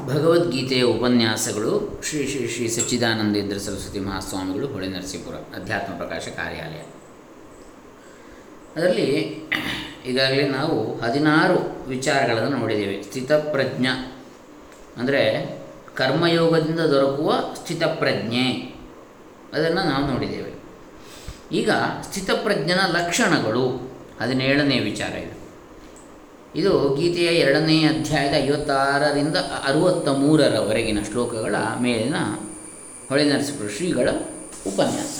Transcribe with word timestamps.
ಭಗವದ್ಗೀತೆಯ 0.00 0.82
ಉಪನ್ಯಾಸಗಳು 0.82 2.02
ಶ್ರೀ 2.04 2.26
ಶ್ರೀ 2.26 2.48
ಶ್ರೀ 2.48 2.68
ಸಚ್ಚಿದಾನಂದೇಂದ್ರ 2.68 3.58
ಸರಸ್ವತಿ 3.58 4.00
ಮಹಾಸ್ವಾಮಿಗಳು 4.00 4.66
ಹೊಳೆ 4.66 4.88
ನರಸೀಪುರ 4.88 5.34
ಅಧ್ಯಾತ್ಮ 5.34 5.94
ಪ್ರಕಾಶ 5.94 6.28
ಕಾರ್ಯಾಲಯ. 6.28 6.82
ಅದರಲ್ಲಿ 8.76 9.10
ಈಗಾಗಲೇ 10.06 10.48
ನಾವು 10.48 11.00
ಹದಿನಾರು 11.00 11.88
ವಿಚಾರಗಳನ್ನು 11.88 12.56
ನೋಡಿದ್ದೇವೆ. 12.58 13.02
ಸ್ಥಿತಪ್ರಜ್ಞ 13.02 13.86
ಅಂದರೆ 14.96 15.58
ಕರ್ಮಯೋಗದಿಂದ 15.94 16.80
ದೊರಕುವ 16.80 17.34
ಸ್ಥಿತಪ್ರಜ್ಞೆ 17.54 18.74
ಅದನ್ನು 19.52 19.82
ನಾವು 19.88 20.06
ನೋಡಿದ್ದೇವೆ. 20.06 20.52
ಈಗ 21.52 21.70
ಸ್ಥಿತಪ್ರಜ್ಞನ 22.02 22.80
ಲಕ್ಷಣಗಳು, 22.86 23.92
ಹದಿನೇಳನೇ 24.22 24.78
ವಿಚಾರ 24.78 25.10
ಇದು. 25.10 25.41
ಇದು 26.56 26.94
ಗೀತೆಯ 26.94 27.26
ಎರಡನೇ 27.26 27.84
ಅಧ್ಯಾಯದ 27.84 28.34
ಐವತ್ತಾರರಿಂದ 28.46 29.36
ಅರುವತ್ತ 29.36 30.08
ಮೂರರವರೆಗಿನ 30.08 30.98
ಶ್ಲೋಕಗಳ 31.10 31.54
ಮೇಲಿನ 31.80 32.14
ಹೊಳೆ 33.08 33.24
ನರಸಿಪುರ 33.24 33.68
ಶ್ರೀಗಳ 33.76 34.08
ಉಪನ್ಯಾಸ, 34.66 35.14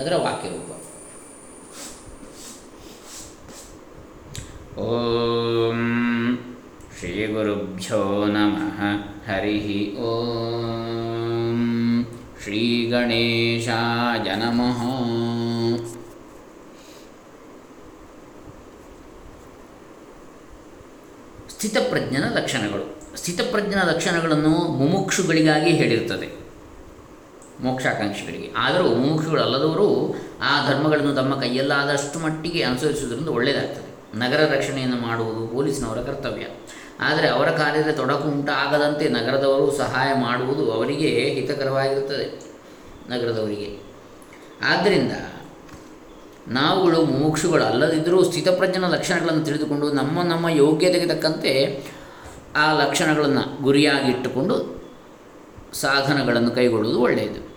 ಅದರ 0.00 0.12
ವಾಕ್ಯರೂಪ. 0.16 0.70
ಓಂ 4.78 5.80
ಶ್ರೀ 6.98 7.26
ಗುರುಭ್ಯೋ 7.26 8.26
ನಮಃ. 8.26 8.78
ಹರಿ 9.28 9.58
ಓಂ 9.96 11.58
ಶ್ರೀ 12.42 12.62
ಗಣೇಶಾಯ 12.90 14.28
ನಮಃ. 14.34 14.80
ಸ್ಥಿತಪ್ರಜ್ಞನ 21.60 22.24
ಲಕ್ಷಣಗಳು. 22.36 23.16
ಸ್ಥಿತಪ್ರಜ್ಞನ 23.16 23.82
ಲಕ್ಷಣಗಳನ್ನು 23.82 24.50
ಮುಮುಕ್ಷುಗಳಿಗಾಗಿ 24.50 25.70
ಹೇಳಿರ್ತದೆ. 25.70 26.28
ಮೋಕ್ಷಾಕಾಂಕ್ಷಿಗಳಿಗೆ. 27.60 28.50
ಆದರೂ 28.56 28.88
ಮುಮುಕ್ಷುಗಳಲ್ಲದವರು 28.88 30.16
ಆ 30.42 30.70
ಧರ್ಮಗಳನ್ನು 30.70 31.14
ತಮ್ಮ 31.14 31.40
ಕೈಯಲ್ಲಾದಷ್ಟು 31.40 32.18
ಮಟ್ಟಿಗೆ 32.18 32.62
ಅನುಸರಿಸುವುದರಿಂದ 32.62 33.28
ಒಳ್ಳೆಯದಾಗ್ತದೆ. 33.28 34.18
ನಗರ 34.18 34.54
ರಕ್ಷಣೆಯನ್ನು 34.54 34.96
ಮಾಡುವುದು 34.96 35.46
ಪೊಲೀಸಿನವರ 35.46 35.98
ಕರ್ತವ್ಯ. 35.98 36.46
ಆದರೆ 37.00 37.28
ಅವರ 37.28 37.50
ಕಾರ್ಯದ 37.50 37.90
ತೊಡಕು 37.90 38.28
ಉಂಟಾಗದಂತೆ 38.28 39.08
ನಗರದವರು 39.08 39.76
ಸಹಾಯ 39.76 40.08
ಮಾಡುವುದು 40.14 40.72
ಅವರಿಗೆ 40.72 41.08
ಹಿತಕರವಾಗಿರುತ್ತದೆ. 41.08 42.40
ನಗರದವರಿಗೆ. 43.10 43.78
ಆದ್ದರಿಂದ 44.64 45.12
ನಾವುಗಳು 46.50 47.04
ಮುಮುಕ್ಷುಗಳು 47.04 47.64
ಅಲ್ಲದಿದ್ದರೂ 47.64 48.24
ಸ್ಥಿತಪ್ರಜ್ಞನ 48.24 48.88
ಲಕ್ಷಣಗಳನ್ನು 48.88 49.44
ತಿಳಿದುಕೊಂಡು 49.44 49.92
ನಮ್ಮ 49.92 50.22
ನಮ್ಮ 50.22 50.48
ಯೋಗ್ಯತೆಗೆ 50.48 51.06
ತಕ್ಕಂತೆ 51.06 51.84
ಆ 52.56 52.72
ಲಕ್ಷಣಗಳನ್ನು 52.72 53.62
ಗುರಿಯಾಗಿಟ್ಟುಕೊಂಡು 53.62 54.80
ಸಾಧನಗಳನ್ನು 55.72 56.50
ಕೈಗೊಳ್ಳುವುದು 56.50 57.00
ಒಳ್ಳೆಯದು. 57.00 57.50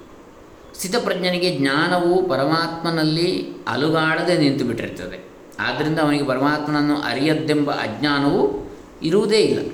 ಸ್ಥಿತಪ್ರಜ್ಞನಿಗೆ 0.75 1.57
ಜ್ಞಾನವು 1.57 2.29
ಪರಮಾತ್ಮನಲ್ಲಿ 2.29 3.53
ಅಲುಗಾಡದೆ 3.67 4.37
ನಿಂತು 4.37 4.65
ಬಿಟ್ಟಿರ್ತದೆ 4.65 5.29
ಆದ್ದರಿಂದ 5.59 5.99
ಅವನಿಗೆ 5.99 6.25
ಪರಮಾತ್ಮನನ್ನು 6.25 6.97
ಅರಿಯದ್ದೆಂಬ 6.97 7.71
ಅಜ್ಞಾನವು 7.71 8.71
ಇರುವುದೇ 9.03 9.37
ಇಲ್ಲ. 9.37 9.72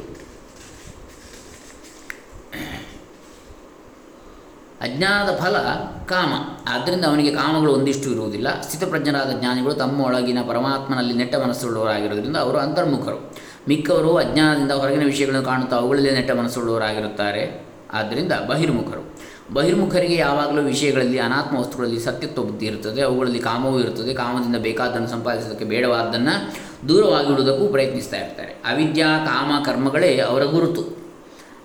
ಅಜ್ಞಾನದ 4.82 5.36
ಫಲ 5.36 5.58
ಕಾಮ. 6.06 6.34
ಆದ್ದರಿಂದ 6.74 7.06
ಅವನಿಗೆ 7.06 7.32
ಕಾಮಗಳು 7.32 7.74
ಒಂದಿಷ್ಟು 7.74 8.10
ಇರುವುದಿಲ್ಲ. 8.10 8.62
ಸ್ಥಿತಪ್ರಜ್ಞರಾದ 8.62 9.40
ಜ್ಞಾನಿಗಳು 9.40 9.74
ತಮ್ಮ 9.74 10.02
ಒಳಗಿನ 10.02 10.38
ಪರಮಾತ್ಮನಲ್ಲಿ 10.48 11.14
ನೆಟ್ಟ 11.14 11.36
ಮನಸ್ಸುಳ್ಳವರಾಗಿರೋದ್ರಿಂದ 11.36 12.38
ಅವರು 12.38 12.58
ಅಂತರ್ಮುಖರು. 12.58 13.36
ಮಿಕ್ಕವರು 13.68 14.16
ಅಜ್ಞಾನದಿಂದ 14.16 14.72
ಹೊರಗಿನ 14.72 15.04
ವಿಷಯಗಳನ್ನು 15.04 15.46
ಕಾಣುತ್ತಾ 15.46 15.76
ಅವುಗಳಲ್ಲೇ 15.78 16.12
ನೆಟ್ಟ 16.12 16.32
ಮನಸ್ಸುಳ್ಳವರಾಗಿರುತ್ತಾರೆ. 16.32 17.66
ಆದ್ದರಿಂದ 17.94 18.32
ಬಹಿರ್ಮುಖರು. 18.50 19.20
ಬಹಿರ್ಮುಖರಿಗೆ 19.54 20.16
ಯಾವಾಗಲೂ 20.16 20.62
ವಿಷಯಗಳಲ್ಲಿ, 20.62 21.20
ಅನಾತ್ಮ 21.20 21.58
ವಸ್ತುಗಳಲ್ಲಿ 21.58 22.00
ಸತ್ಯತ್ವ 22.00 22.44
ಬುದ್ಧಿ 22.44 22.66
ಇರುತ್ತದೆ. 22.66 23.02
ಅವುಗಳಲ್ಲಿ 23.02 23.40
ಕಾಮವೂ 23.40 23.80
ಇರುತ್ತದೆ. 23.80 24.14
ಕಾಮದಿಂದ 24.14 24.56
ಬೇಕಾದ್ದನ್ನು 24.56 25.08
ಸಂಪಾದಿಸೋದಕ್ಕೆ 25.08 25.66
ಬೇಡವಾದ್ದನ್ನು 25.66 26.54
ದೂರವಾಗಿಡುವುದಕ್ಕೂ 26.90 27.68
ಪ್ರಯತ್ನಿಸ್ತಾ 27.68 28.18
ಇರ್ತಾರೆ. 28.18 28.52
ಅವಿದ್ಯಾ, 28.52 29.26
ಕಾಮ, 29.26 29.64
ಕರ್ಮಗಳೇ 29.64 30.18
ಅವರ 30.20 30.44
ಗುರುತು. 30.44 31.09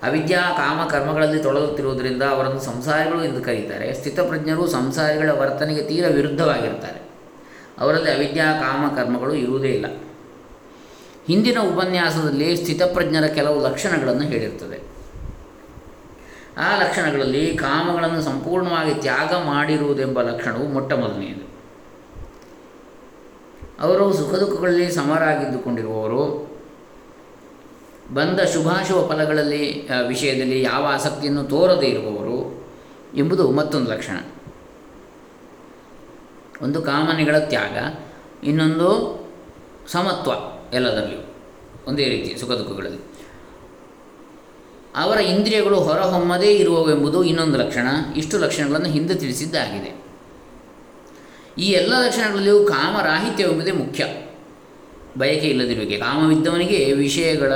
ಅವಿದ್ಯಾ, 0.07 0.41
ಕಾಮ 0.57 0.87
ಕರ್ಮಗಳಲ್ಲಿ 0.87 1.43
ತೊಡಗುತ್ತಿರುವುದರಿಂದ 1.43 2.23
ಅವರನ್ನು 2.23 2.59
ಸಂಸಾರಿಗಳು 2.59 3.23
ಎಂದು 3.23 3.41
ಕರೀತಾರೆ. 3.41 3.93
ಸ್ಥಿತಪ್ರಜ್ಞರು 3.93 4.67
ಸಂಸಾರಿಗಳ 4.67 5.29
ವರ್ತನೆಗೆ 5.29 5.81
ತೀರ 5.81 6.07
ವಿರುದ್ಧವಾಗಿರ್ತಾರೆ 6.07 7.01
ಅವರಲ್ಲಿ 7.77 8.11
ಅವಿದ್ಯಾ, 8.11 8.45
ಕಾಮ 8.53 8.95
ಕರ್ಮಗಳು 8.95 9.33
ಇರುವುದೇ 9.33 9.67
ಇಲ್ಲ. 9.67 9.85
ಹಿಂದಿನ 11.27 11.57
ಉಪನ್ಯಾಸದಲ್ಲಿ 11.59 12.55
ಸ್ಥಿತಪ್ರಜ್ಞರ 12.55 13.25
ಕೆಲವು 13.25 13.63
ಲಕ್ಷಣಗಳನ್ನು 13.63 14.23
ಹೇಳಿರ್ತದೆ 14.23 14.95
ಆ 16.57 16.79
ಲಕ್ಷಣಗಳಲ್ಲಿ 16.79 17.57
ಕಾಮಗಳನ್ನು 17.57 18.21
ಸಂಪೂರ್ಣವಾಗಿ 18.21 18.93
ತ್ಯಾಗ 18.93 19.33
ಮಾಡಿರುವುದೆಂಬ 19.33 20.21
ಲಕ್ಷಣವು 20.21 20.67
ಮೊಟ್ಟ 20.67 20.93
ಮೊದಲನೆಯದು. 20.93 21.55
ಅವರು 23.79 24.13
ಸುಖ 24.13 24.35
ದುಃಖಗಳಲ್ಲಿ 24.35 24.91
ಸಮರಾಗಿದ್ದುಕೊಂಡಿರುವವರು 24.91 26.54
ಬಂದ 28.13 28.39
ಶುಭಾಶುಭ 28.39 29.11
ಫಲಗಳಲ್ಲಿ 29.11 29.89
ವಿಷಯದಲ್ಲಿ 30.07 30.61
ಯಾವ 30.61 30.85
ಆಸಕ್ತಿಯನ್ನು 30.85 31.43
ತೋರದೇ 31.43 31.85
ಇರುವವರು 31.85 32.67
ಎಂಬುದು 33.15 33.51
ಮತ್ತೊಂದು 33.51 33.91
ಲಕ್ಷಣ. 33.91 34.17
ಒಂದು 36.61 36.81
ಕಾಮನೆಗಳ 36.81 37.37
ತ್ಯಾಗ, 37.37 37.77
ಇನ್ನೊಂದು 38.47 38.89
ಸಮತ್ವ 39.87 40.31
ಎಲ್ಲದರಲ್ಲಿಯೂ, 40.75 41.35
ಒಂದೇ 41.87 42.03
ರೀತಿ 42.03 42.39
ಸುಖ 42.39 42.51
ದುಃಖಗಳಲ್ಲಿ. 42.51 42.99
ಅವರ 44.95 45.17
ಇಂದ್ರಿಯಗಳು 45.17 45.79
ಹೊರಹೊಮ್ಮದೇ 45.79 46.51
ಇರುವವೆಂಬುದು 46.51 47.23
ಇನ್ನೊಂದು 47.23 47.57
ಲಕ್ಷಣ, 47.57 47.87
ಇಷ್ಟು 48.15 48.37
ಲಕ್ಷಣಗಳನ್ನು 48.37 48.87
ಹಿಂದೆ 48.87 49.15
ತಿಳಿಸಿದ್ದಾಗಿದೆ. 49.15 50.05
ಈ 51.57 51.69
ಎಲ್ಲ 51.71 51.93
ಲಕ್ಷಣಗಳಲ್ಲಿಯೂ 52.05 52.65
ಕಾಮರಾಹಿತ್ಯವೆಂಬುದೇ 52.65 53.71
ಮುಖ್ಯ. 53.71 54.05
ಬಯಕೆ 55.17 55.47
ಇಲ್ಲದಿರುವಿಕೆ, 55.47 55.97
ಕಾಮವಿದ್ದವನಿಗೆ 55.97 56.91
ವಿಷಯಗಳ 56.91 57.53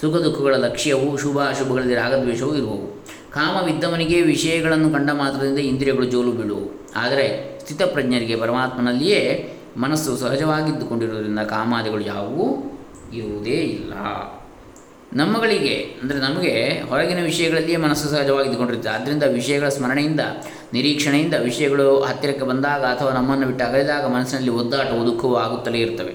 ಸುಖ 0.00 0.14
ದುಃಖಗಳ 0.16 0.54
ಲಕ್ಷ್ಯವು 0.56 1.18
ಶುಭ 1.18 1.38
ಅಶುಭಗಳಲ್ಲಿ 1.40 1.94
ರಾಗದ್ವೇಷವೂ 1.94 2.54
ಇರುವವು. 2.54 2.86
ಕಾಮವಿದ್ದವನಿಗೆ 3.32 4.22
ವಿಷಯಗಳನ್ನು 4.22 4.90
ಕಂಡ 4.90 5.10
ಮಾತ್ರದಿಂದ 5.10 5.58
ಇಂದ್ರಿಯಗಳು 5.58 6.06
ಜೋಲು 6.06 6.32
ಬೀಳುವವು 6.32 6.68
ಆದರೆ 6.96 7.26
ಸ್ಥಿತಪ್ರಜ್ಞರಿಗೆ 7.60 8.36
ಪರಮಾತ್ಮನಲ್ಲಿಯೇ 8.36 9.20
ಮನಸ್ಸು 9.76 10.16
ಸಹಜವಾಗಿದ್ದುಕೊಂಡಿರುವುದರಿಂದ 10.16 11.38
ಕಾಮಾದಿಗಳು 11.38 12.04
ಯಾವುವೂ 12.04 12.46
ಇರುವುದೇ 13.12 13.50
ಇಲ್ಲ. 13.50 13.94
ನಮ್ಮಗಳಿಗೆ, 15.12 15.74
ಅಂದರೆ 16.02 16.18
ನಮಗೆ 16.18 16.52
ಹೊರಗಿನ 16.88 17.20
ವಿಷಯಗಳಲ್ಲಿಯೇ 17.22 17.76
ಮನಸ್ಸು 17.76 18.06
ಸಹಜವಾಗಿದ್ದುಕೊಂಡಿರುತ್ತೆ. 18.08 18.88
ಆದ್ದರಿಂದ 18.88 19.22
ವಿಷಯಗಳ 19.22 19.68
ಸ್ಮರಣೆಯಿಂದ, 19.68 20.22
ನಿರೀಕ್ಷಣೆಯಿಂದ 20.72 21.34
ವಿಷಯಗಳು 21.34 21.86
ಹತ್ತಿರಕ್ಕೆ 22.00 22.44
ಬಂದಾಗ 22.44 22.82
ಅಥವಾ 22.84 23.12
ನಮ್ಮನ್ನು 23.12 23.46
ಬಿಟ್ಟು 23.46 23.64
ಅಗಲಿದಾಗ 23.64 24.04
ಮನಸ್ಸಿನಲ್ಲಿ 24.06 24.50
ಒದ್ದಾಟವು, 24.50 25.06
ದುಃಖವು 25.06 25.36
ಆಗುತ್ತಲೇ 25.36 25.78
ಇರ್ತವೆ, 25.78 26.14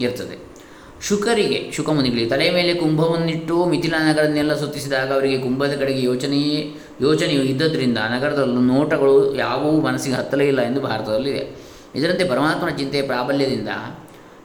ಇರ್ತದೆ. 0.00 0.53
ಶುಕರಿಗೆ 1.02 1.70
ಶುಕಮುನಿಗಳಿಗೆ 1.72 2.30
ತಲೆಯ 2.30 2.50
ಮೇಲೆ 2.50 2.74
ಕುಂಭವನ್ನಿಟ್ಟು 2.74 3.64
ಮಿಥಿಲಾ 3.64 4.12
ನಗರನ್ನೆಲ್ಲ 4.12 4.54
ಸುತ್ತಿಸಿದಾಗ 4.54 5.12
ಅವರಿಗೆ 5.12 5.38
ಕುಂಭದ 5.38 5.76
ಕಡೆಗೆ 5.78 6.02
ಯೋಚನೆಯೇ 6.02 6.74
ಯೋಚನೆಯು 7.00 7.42
ಇದ್ದದ್ರಿಂದ 7.42 7.98
ನಗರದಲ್ಲೂ 7.98 8.60
ನೋಟಗಳು 8.60 9.34
ಯಾವುವೂ 9.34 9.80
ಮನಸ್ಸಿಗೆ 9.80 10.16
ಹತ್ತಲೇ 10.16 10.48
ಇಲ್ಲ 10.48 10.62
ಎಂದು 10.62 10.80
ಭಾರತದಲ್ಲಿದೆ. 10.80 11.74
ಇದರಂತೆ 11.94 12.24
ಪರಮಾತ್ಮನ 12.24 12.68
ಚಿಂತೆಯ 12.68 13.02
ಪ್ರಾಬಲ್ಯದಿಂದ 13.02 13.68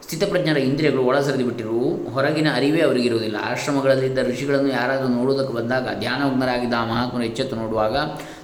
ಸ್ಥಿತಪ್ರಜ್ಞರ 0.02 0.56
ಇಂದ್ರಿಯಗಳು 0.58 1.02
ಒಳಸರಿದು 1.02 1.30
ಸರಿದುಬಿಟ್ಟಿರುವು 1.30 2.10
ಹೊರಗಿನ 2.10 2.48
ಅರಿವೇ 2.54 2.80
ಅವರಿಗಿರುವುದಿಲ್ಲ 2.80 3.36
ಆಶ್ರಮಗಳಲ್ಲಿದ್ದ 3.40 4.18
ಋಷಿಗಳನ್ನು 4.18 4.68
ಯಾರಾದರೂ 4.68 5.08
ನೋಡುವುದಕ್ಕೆ 5.08 5.54
ಬಂದಾಗ 5.54 5.88
ಧ್ಯಾನಮಗ್ನರಾಗಿದ್ದ 5.98 6.74
ಆ 6.76 7.22
ಎಚ್ಚೆತ್ತು 7.22 7.56
ನೋಡುವಾಗ 7.56 7.96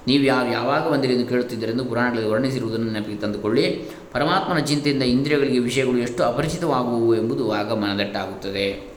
ನೀವು 0.07 0.25
ಯಾವ 0.25 0.47
ಯಾವಾಗ 0.47 0.89
ಬಂದಿರಿ 0.93 1.15
ಎಂದು 1.15 1.27
ಕೇಳುತ್ತಿದ್ದರೆಂದು 1.27 1.85
ಪುರಾಣಗಳಲ್ಲಿ 1.85 2.31
ವರ್ಣಿಸಿರುವುದನ್ನು 2.31 2.93
ನೆನಪಿಗೆ 2.93 3.19
ತಂದುಕೊಳ್ಳಿ. 3.19 3.91
ಪರಮಾತ್ಮನ 4.13 4.59
ಚಿಂತೆಯಿಂದ 4.59 5.03
ಇಂದ್ರಿಯಗಳಿಗೆ 5.03 5.59
ವಿಷಯಗಳು 5.59 5.99
ಎಷ್ಟು 5.99 6.23
ಅಪರಿಚಿತವಾಗುವು 6.23 7.15
ಎಂಬುದು 7.15 7.53
ಆಗ 7.53 7.73
ಮನದಟ್ಟಾಗುತ್ತದೆ 7.73 8.97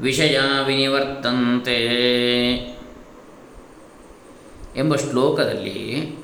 ವಿಷಯ 0.00 0.38
ವಿನಿವರ್ತಂತೆ 0.66 1.78
ಎಂಬ 4.76 4.94
ಶ್ಲೋಕದಲ್ಲಿ 4.96 6.16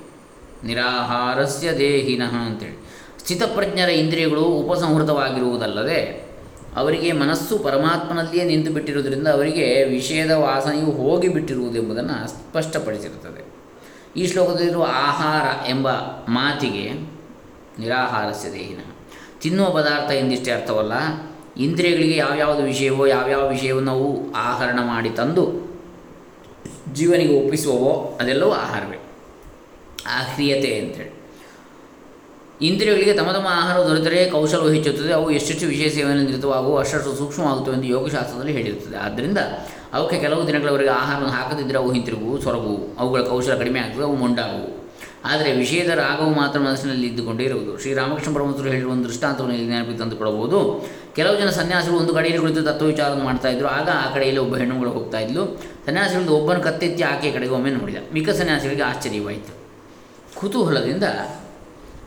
ನಿರಾಹಾರಸ್ಯ 0.64 1.72
ದೇಹಿನಃ 1.78 2.34
ಅಂತೇಳಿ. 2.34 2.78
ಸ್ಥಿತಪ್ರಜ್ಞರ 3.18 3.88
ಇಂದ್ರಿಯಗಳು 3.88 4.40
ಉಪಸಂಹೃತವಾಗಿರುವುದಲ್ಲದೆ 4.40 6.27
ಅವರಿಗೆ 6.76 7.12
ಮನಸ್ಸು 7.12 7.58
ಪರಮಾತ್ಮನಲ್ಲಿಯೇ 7.58 8.44
ನಿಂತು 8.44 8.72
ಬಿಟ್ಟಿರುವುದರಿಂದ 8.72 9.28
ಅವರಿಗೆ 9.28 9.84
ವಿಷಯದ 9.84 10.30
ವಾಸನೆಯು 10.30 10.86
ಹೋಗಿಬಿಟ್ಟಿರುವುದೆಂಬುದನ್ನು 10.86 12.28
ಸ್ಪಷ್ಟಪಡಿಸಿರುತ್ತದೆ. 12.28 13.44
ಈ 14.16 14.26
ಶ್ಲೋಕದಲ್ಲಿರುವ 14.26 14.86
ಆಹಾರ 14.90 15.70
ಎಂಬ 15.70 15.90
ಮಾತಿಗೆ 16.28 16.92
ನಿರಾಹಾರಸ್ಯ 17.78 18.52
ದೇಹಿನ. 18.52 18.78
ತಿನ್ನುವ 19.40 19.70
ಪದಾರ್ಥ 19.70 20.12
ಎಂದಿಷ್ಟೇ 20.12 20.50
ಅರ್ಥವಲ್ಲ, 20.52 20.92
ಇಂದ್ರಿಯಗಳಿಗೆ 21.56 22.16
ಯಾವ್ಯಾವುದು 22.16 22.62
ವಿಷಯವೋ, 22.62 23.06
ಯಾವ್ಯಾವ 23.06 23.48
ವಿಷಯವನ್ನು 23.48 23.92
ಅವು 23.92 24.32
ಆಹರಣ 24.32 24.78
ಮಾಡಿ 24.82 25.10
ತಂದು 25.10 25.68
ಜೀವನಿಗೆ 26.92 27.42
ಒಪ್ಪಿಸುವವೋ 27.42 28.18
ಅದೆಲ್ಲವೂ 28.20 28.50
ಆಹಾರವೇ. 28.50 28.98
ಆಹ್ರಿಯತೆ 30.06 30.78
ಅಂಥೇಳಿ 30.78 31.17
ಇಂದ್ರಿಯಗಳಿಗೆ 32.62 33.12
ತಮ್ಮ 33.12 33.32
ತಮ್ಮ 33.32 33.46
ಆಹಾರ 33.50 33.78
ದೊರೆತರೆ 33.88 34.30
ಕೌಶಲವು 34.30 34.68
ಹೆಚ್ಚುತ್ತದೆ, 34.68 35.12
ಅವು 35.12 35.30
ಎಷ್ಟೆಷ್ಟು 35.30 35.66
ವಿಷಯ 35.66 35.88
ಸೇವನೆ 35.88 36.22
ನಿರತವಾಗುವ 36.22 36.78
ಅಷ್ಟು 36.78 37.16
ಸೂಕ್ಷ್ಮವಾಗುತ್ತವೆ 37.16 37.74
ಎಂದು 37.74 37.86
ಯೋಗಶಾಸ್ತ್ರದಲ್ಲಿ 37.86 38.52
ಹೇಳಿರುತ್ತದೆ. 38.52 38.96
ಆದ್ದರಿಂದ 38.96 39.38
ಅವಕ್ಕೆ 39.92 40.20
ಕೆಲವು 40.20 40.46
ದಿನಗಳವರೆಗೆ 40.46 40.90
ಆಹಾರವನ್ನು 40.90 41.32
ಹಾಕದಿದ್ದರೆ 41.32 41.78
ಅವು 41.78 41.92
ಹಿಂತಿರುಗುವು, 41.92 42.40
ಸೊರಗುವು, 42.40 42.96
ಅವುಗಳ 42.98 43.20
ಕೌಶಲ 43.20 43.54
ಕಡಿಮೆ 43.54 43.80
ಆಗ್ತದೆ, 43.80 44.02
ಅವು 44.02 44.16
ಮೊಂಡಾಗುವು. 44.16 44.78
ಆದರೆ 45.24 45.52
ವಿಷಯದ 45.52 45.88
ರಾಗವು 45.88 46.30
ಮಾತ್ರ 46.34 46.60
ಮನಸ್ಸಿನಲ್ಲಿ 46.60 47.06
ಇದ್ದುಕೊಂಡೇ 47.06 47.44
ಇರುವುದು. 47.44 47.78
ಶ್ರೀರಾಮಕೃಷ್ಣ 47.78 48.34
ಪರಮಹಂಸರು 48.34 48.68
ಹೇಳಿರುವ 48.68 48.92
ಒಂದು 48.92 49.08
ದೃಷ್ಟಾಂತವನ್ನು 49.08 49.56
ಇಲ್ಲಿ 49.56 49.68
ನೆನಪಿ 49.68 49.98
ತಂದುಕೊಡಬಹುದು 49.98 50.86
ಕೆಲವು 51.16 51.40
ಜನ 51.40 51.50
ಸನ್ಯಾಸಿಗಳು 51.50 51.98
ಒಂದು 51.98 52.14
ಕಡೆಯಲ್ಲಿ 52.14 52.40
ಕುಳಿತು 52.40 52.62
ತತ್ವ 52.62 52.86
ವಿಚಾರವನ್ನು 52.86 53.24
ಮಾಡ್ತಾ 53.24 53.48
ಇದ್ರು. 53.48 53.68
ಆಗ 53.68 53.88
ಆ 53.88 54.14
ಕಡೆಯಲ್ಲಿ 54.14 54.40
ಒಬ್ಬ 54.40 54.56
ಹೆಣ್ಣುಗಳು 54.56 54.90
ಹೋಗ್ತಾ 54.90 55.18
ಇದ್ಲು. 55.18 55.60
ಸನ್ಯಾಸಿಗಳಿಂದ 55.86 56.30
ಒಬ್ಬನ 56.30 56.58
ಕತ್ತೆತ್ತಿ 56.58 57.02
ಆಕೆಯ 57.02 57.32
ಕಡೆಗೆ 57.32 57.52
ಒಮ್ಮೆ 57.52 57.70
ನೋಡಿದ. 57.70 57.96
ಮಿಕ್ಕ 58.12 58.30
ಸನ್ಯಾಸಿಗಳಿಗೆ 58.30 58.82
ಆಶ್ಚರ್ಯವಾಯಿತು. 58.82 59.52
ಕುತೂಹಲದಿಂದ 60.40 61.04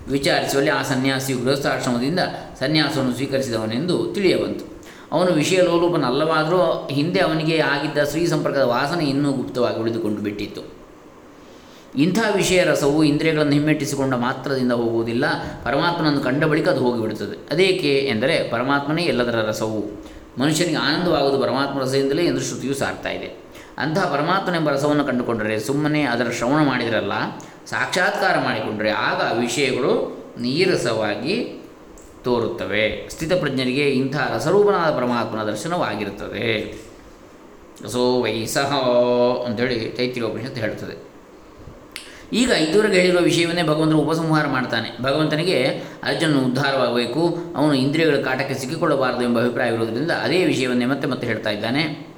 ವಿಚಾರಿಸುವಲ್ಲಿ 0.09 0.71
ಆ 0.71 0.81
ಸನ್ಯಾಸಿಯು 0.81 1.39
ಗೃಹಸ್ಥಾಶ್ರಮದಿಂದ 1.39 2.19
ಸನ್ಯಾಸವನ್ನು 2.59 3.13
ಸ್ವೀಕರಿಸಿದವನೆಂದು 3.13 4.13
ತಿಳಿಯಬಂತು. 4.13 4.71
ಅವನು 5.11 5.31
ವಿಷಯ 5.31 5.61
ಲೋಲೂಪನಲ್ಲವಾದರೂ 5.61 6.87
ಹಿಂದೆ 6.91 7.19
ಅವನಿಗೆ 7.19 7.59
ಆಗಿದ್ದ 7.59 7.97
ಸ್ತ್ರೀ 7.97 8.27
ಸಂಪರ್ಕದ 8.27 8.61
ವಾಸನೆ 8.61 9.05
ಇನ್ನೂ 9.05 9.31
ಗುಪ್ತವಾಗಿ 9.31 9.79
ಉಳಿದುಕೊಂಡು 9.79 10.21
ಬಿಟ್ಟಿತ್ತು. 10.21 10.81
ಇಂಥ 11.95 12.19
ವಿಷಯ 12.35 12.63
ರಸವು 12.63 13.03
ಇಂದ್ರಿಯಗಳನ್ನು 13.03 13.51
ಹಿಮ್ಮೆಟ್ಟಿಸಿಕೊಂಡ 13.51 14.13
ಮಾತ್ರದಿಂದ 14.13 14.71
ಹೋಗುವುದಿಲ್ಲ, 14.71 15.25
ಪರಮಾತ್ಮನನ್ನು 15.63 16.19
ಕಂಡ 16.19 16.43
ಬಳಿಕ 16.43 16.69
ಅದು 16.69 16.79
ಹೋಗಿಬಿಡುತ್ತದೆ. 16.79 17.47
ಅದೇಕೆ 17.51 17.97
ಎಂದರೆ 17.97 18.49
ಪರಮಾತ್ಮನೇ 18.49 19.03
ಎಲ್ಲದರ 19.03 19.35
ರಸವು. 19.47 20.05
ಮನುಷ್ಯನಿಗೆ 20.37 20.77
ಆನಂದವಾಗುವುದು 20.77 21.39
ಪರಮಾತ್ಮ 21.39 21.79
ರಸದಿಂದಲೇ 21.79 22.25
ಎಂದು 22.25 22.41
ಶ್ರುತಿಯು 22.41 22.73
ಸಾರ್ತಾ 22.73 23.09
ಇದೆ. 23.09 23.41
ಅಂತಹ 23.77 24.13
ಪರಮಾತ್ಮನೆಂಬ 24.13 24.69
ರಸವನ್ನು 24.69 25.05
ಕಂಡುಕೊಂಡರೆ 25.05 25.59
ಸುಮ್ಮನೆ 25.59 26.01
ಅದರ 26.01 26.31
ಶ್ರವಣ 26.31 26.65
ಮಾಡಿದರಲ್ಲ 26.65 27.11
ಸಾಕ್ಷಾತ್ಕಾರ 27.71 28.39
ಮಾಡಿಕೊಂಡರೆ 28.39 28.91
ಆಗ 28.91 29.37
ವಿಷಯಗಳು 29.39 29.91
ನೀರಸವಾಗಿ 30.39 31.35
ತೋರುತ್ತವೆ. 32.23 33.09
ಸ್ಥಿತಪ್ರಜ್ಞರಿಗೆ 33.09 33.89
ಇಂಥ 33.89 34.15
ರಸರೂಪನಾದ 34.15 34.91
ಪರಮಾತ್ಮನ 34.97 35.43
ದರ್ಶನವಾಗಿರುತ್ತದೆ. 35.43 36.47
ರಸೋ 37.83 38.21
ವೈಸಹ 38.21 38.71
ಅಂಥೇಳಿ 39.47 39.89
ತೈತಿರೋಪನಿಷತ್ತು 39.89 40.61
ಹೇಳ್ತದೆ 40.61 40.95
ಈಗ 42.33 42.49
ಇದುವರೆಗೆ 42.49 42.99
ಹೇಳಿರುವ 42.99 43.21
ವಿಷಯವನ್ನೇ 43.21 43.63
ಭಗವಂತನು 43.63 43.99
ಉಪಸಂಹಾರ 43.99 44.47
ಮಾಡ್ತಾನೆ. 44.47 44.89
ಭಗವಂತನಿಗೆ 45.01 45.57
ಅರ್ಜುನನು 46.03 46.41
ಉದ್ಧಾರವಾಗಬೇಕು, 46.41 47.37
ಅವನು 47.55 47.73
ಇಂದ್ರಿಯಗಳ 47.73 48.17
ಕಾಟಕ್ಕೆ 48.21 48.53
ಸಿಕ್ಕಿಕೊಳ್ಳಬಾರದು 48.53 49.23
ಎಂಬ 49.23 49.39
ಅಭಿಪ್ರಾಯವಿರುವುದರಿಂದ 49.39 50.11
ಅದೇ 50.11 50.45
ವಿಷಯವನ್ನೇ 50.45 50.85
ಮತ್ತೆ 50.85 51.07
ಮತ್ತೆ 51.07 51.27
ಹೇಳ್ತಾ 51.27 51.49
ಇದ್ದಾನೆ. 51.49 52.10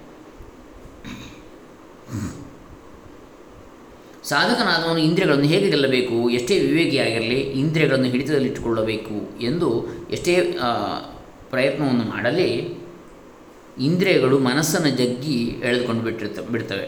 ಸಾಧಕನಾದವನು 4.33 4.99
ಇಂದ್ರಿಯಗಳನ್ನು 4.99 5.47
ಹೇಗೆ 5.53 5.67
ಗೆಲ್ಲಬೇಕು, 5.69 6.29
ಎಷ್ಟೇ 6.29 6.55
ವಿವೇಕಿಯಾಗಿರಲಿ 6.59 7.39
ಇಂದ್ರಿಯಗಳನ್ನು 7.61 8.05
ಹಿಡಿತದಲ್ಲಿಟ್ಟುಕೊಳ್ಳಬೇಕು 8.05 9.15
ಎಂದು 9.41 9.69
ಎಷ್ಟೇ 10.11 10.33
ಪ್ರಯತ್ನವನ್ನು 11.49 12.03
ಮಾಡಲಿ 12.03 12.49
ಇಂದ್ರಿಯಗಳು 13.79 14.35
ಮನಸ್ಸನ್ನು 14.39 14.89
ಜಗ್ಗಿ 14.89 15.39
ಎಳೆದುಕೊಂಡು 15.67 16.01
ಬಿಟ್ಟಿರ್ತ, 16.01 16.39
ಬಿಡ್ತವೆ. 16.51 16.85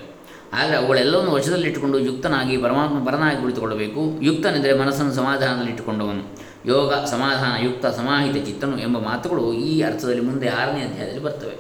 ಆದರೆ 0.54 0.76
ಅವುಗಳೆಲ್ಲವನ್ನು 0.78 1.32
ವಶದಲ್ಲಿಟ್ಟುಕೊಂಡು 1.32 1.98
ಯುಕ್ತನಾಗಿ 2.00 2.58
ಪರಮಾತ್ಮ, 2.58 2.98
ಪರನಾಗಿ 3.06 3.38
ಕುಳಿತುಕೊಳ್ಳಬೇಕು. 3.42 4.02
ಯುಕ್ತನೆಂದರೆ 4.22 4.74
ಮನಸ್ಸನ್ನು 4.80 5.14
ಸಮಾಧಾನದಲ್ಲಿಟ್ಟುಕೊಂಡವನು. 5.14 6.24
ಯೋಗ, 6.66 6.94
ಸಮಾಧಾನ, 6.94 7.54
ಯುಕ್ತ, 7.66 7.86
ಸಮಾಹಿತ, 7.86 8.46
ಚಿತ್ತನು 8.46 8.78
ಎಂಬ 8.80 8.98
ಮಾತುಗಳು 8.98 9.46
ಈ 9.54 9.82
ಅರ್ಥದಲ್ಲಿ 9.82 10.22
ಮುಂದೆ 10.22 10.48
ಆರನೇ 10.60 10.82
ಅಧ್ಯಾಯದಲ್ಲಿ 10.82 11.24
ಬರ್ತವೆ. 11.24 11.58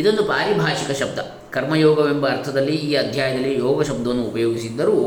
ಇದೊಂದು 0.00 0.24
ಪಾರಿಭಾಷಿಕ 0.24 0.90
ಶಬ್ದ. 1.02 1.18
ಕರ್ಮಯೋಗವೆಂಬ 1.52 2.28
ಅರ್ಥದಲ್ಲಿ 2.28 2.74
ಈ 2.76 2.94
ಅಧ್ಯಾಯದಲ್ಲಿ 2.94 3.58
ಯೋಗ 3.58 3.82
ಶಬ್ದವನ್ನು 3.82 4.24
ಉಪಯೋಗಿಸಿದ್ದರೂ 4.24 4.98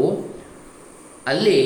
ಅಲ್ಲಿ, 1.28 1.60